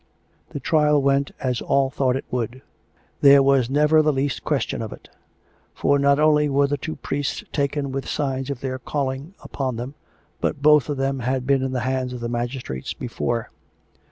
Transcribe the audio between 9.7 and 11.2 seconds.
them, but both of them